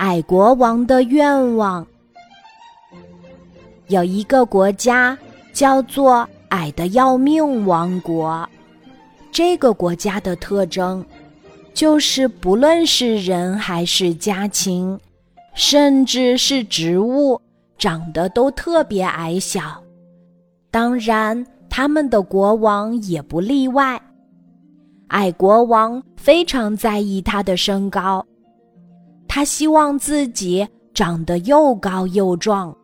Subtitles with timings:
[0.00, 1.86] 矮国王的愿望。
[3.88, 5.16] 有一个国家
[5.52, 8.48] 叫做矮的要命王国，
[9.30, 11.04] 这个国家的特征
[11.74, 14.98] 就是不论是人还是家禽，
[15.52, 17.38] 甚至是植物，
[17.76, 19.82] 长得都特别矮小。
[20.70, 24.00] 当然，他们的国王也不例外。
[25.08, 28.24] 矮国王非常在意他的身高。
[29.32, 32.76] 他希望自己长得又高又壮，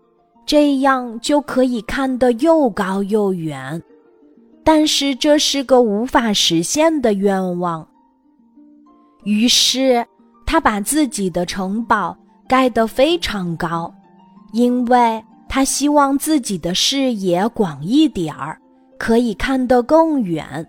[0.46, 3.82] 这样就可以看得又高又远。
[4.62, 7.84] 但是这是个无法实现的愿望。
[9.24, 10.06] 于是
[10.46, 12.16] 他把自己的城堡
[12.48, 13.92] 盖得非常高，
[14.52, 18.56] 因为他希望自己的视野广一点儿，
[18.96, 20.64] 可以看得更远。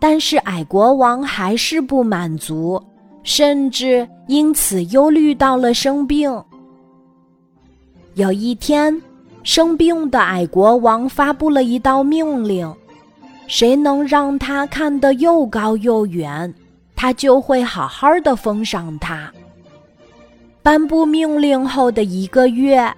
[0.00, 2.82] 但是矮国王还是不满足。
[3.22, 6.30] 甚至因此忧虑到了生病。
[8.14, 9.00] 有一天，
[9.42, 12.72] 生病的矮国王发布了一道命令：
[13.46, 16.52] 谁能让他看得又高又远，
[16.94, 19.32] 他就会好好的封赏他。
[20.62, 22.92] 颁布命令后的一个月，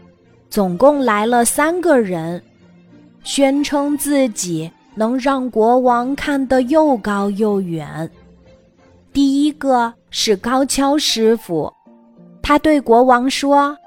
[0.51, 2.43] 总共来了三个人，
[3.23, 8.11] 宣称自己能让国王看得又高又远。
[9.15, 11.73] 第一个是高跷师傅，
[12.43, 13.79] 他对国王说：“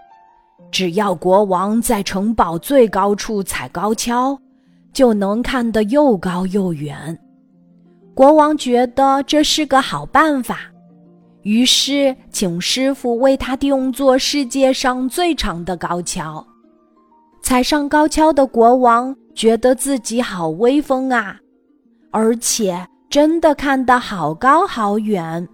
[0.72, 4.40] 只要国王在城堡最高处踩高跷，
[4.94, 7.20] 就能看得又高又远。”
[8.16, 10.60] 国王觉得这是个好办法，
[11.42, 16.48] 于是请师傅为他定做世界上最长的高跷。
[17.42, 21.38] 踩上高跷的国王觉得自己好威风啊，
[22.12, 22.88] 而且。
[23.10, 25.48] 真的看得好高好远，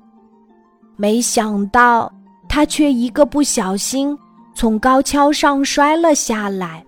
[0.95, 2.11] 没想到
[2.49, 4.17] 他却一个不小心
[4.55, 6.83] 从高跷上摔了下来。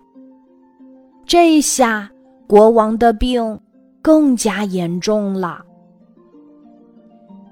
[1.26, 2.10] 这下
[2.48, 3.60] 国王的病
[4.02, 5.62] 更加严重了。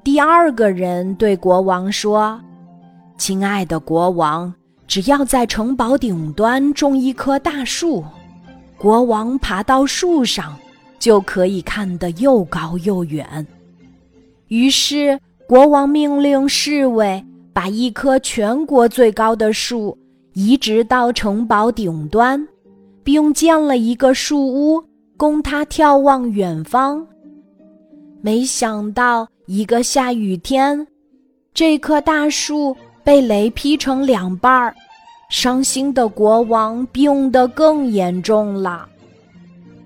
[0.03, 2.39] 第二个人对国王说
[3.17, 4.53] ：“亲爱的国王，
[4.88, 8.03] 只要在城堡顶端种一棵大树，
[8.77, 10.55] 国王爬到树上。”
[11.03, 13.45] 就可以看得又高又远。
[14.47, 17.21] 于是国王命令侍卫
[17.51, 19.97] 把一棵全国最高的树
[20.31, 22.47] 移植到城堡顶端，
[23.03, 24.81] 并建了一个树屋
[25.17, 27.05] 供他眺望远方。
[28.21, 30.87] 没想到一个下雨天，
[31.53, 34.73] 这棵大树被雷劈成两半儿，
[35.29, 38.87] 伤心的国王病得更严重了。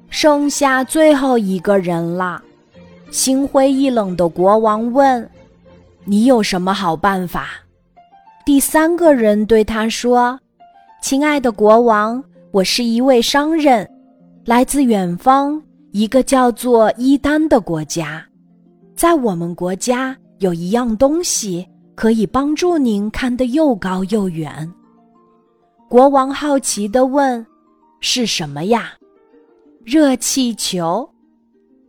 [0.10, 2.42] 剩下最后一个人了，
[3.12, 5.30] 心灰意冷的国王问
[6.06, 7.50] ：“你有什么好办法？”
[8.46, 10.40] 第三个人对他说
[11.04, 13.88] ：“亲爱的国王，我是一位商人，
[14.46, 18.26] 来自远方一个叫做伊丹的国家，
[18.96, 24.72] 在我们国家有一样东西可以帮助您看得又高又远。”
[25.90, 27.46] 国王好奇地问
[28.00, 28.94] ：“是什么呀？”
[29.90, 31.10] 热气球，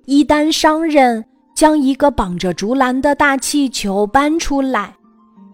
[0.05, 4.95] 伊丹商人将一个绑着竹篮的大气球搬出来，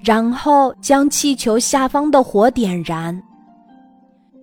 [0.04, 3.18] 然后将气球下方的火点燃。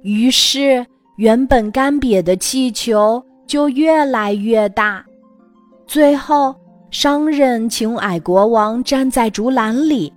[0.01, 0.83] 于是，
[1.17, 5.05] 原本干瘪的气球就越来越大。
[5.85, 6.55] 最后，
[6.89, 10.11] 商人请矮国王站在竹篮里，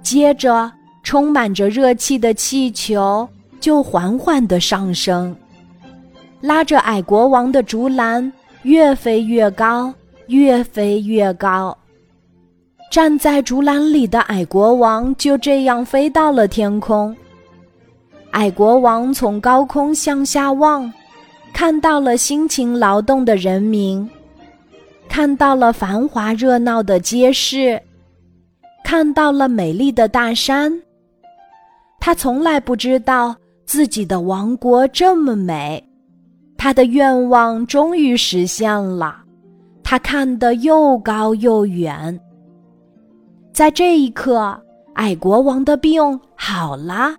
[0.00, 3.28] 接着，充满着热气的气球
[3.60, 5.36] 就缓缓地上升。
[6.40, 8.32] 拉着矮国王的竹篮
[8.62, 9.92] 越飞越高，
[10.26, 11.76] 越飞越高。
[12.90, 17.14] 站在竹篮里的矮国王就这样飞到了天空。
[18.32, 20.92] 矮国王从高空向下望，
[21.52, 24.08] 看到了辛勤劳动的人民，
[25.08, 27.80] 看到了繁华热闹的街市，
[28.84, 30.72] 看到了美丽的大山。
[31.98, 33.34] 他从来不知道
[33.64, 35.85] 自己的王国这么美。
[36.66, 39.18] 他的愿望终于实现了，
[39.84, 42.18] 他看得又高又远。
[43.52, 44.60] 在这一刻，
[44.94, 46.02] 矮国王的病
[46.34, 47.14] 好了，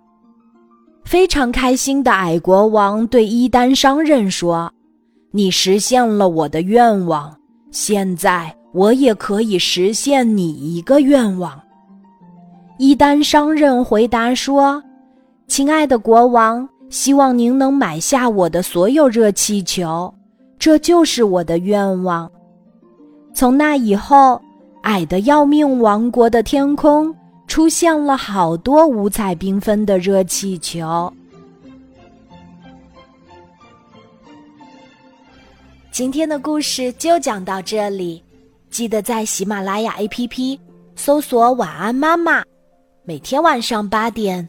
[1.02, 4.70] 非常开心的矮国王对伊丹商人说
[5.32, 7.34] ：“你实现了我的愿望，
[7.70, 11.58] 现在我也可以实现你一个愿望。”
[12.76, 14.82] 伊丹商人回答说
[15.48, 20.12] ：“亲爱的国王。”希望您能买下我的所有热气球，
[20.58, 22.30] 这就是我的愿望。
[23.34, 24.40] 从那以后，
[24.82, 27.14] 矮的要命王国的天空
[27.46, 31.12] 出现了好多五彩缤纷的热气球。
[35.90, 38.22] 今天的故事就讲到这里，
[38.70, 40.58] 记得在喜马拉雅 APP
[40.96, 42.42] 搜索“晚安妈妈”，
[43.04, 44.48] 每天晚上八点，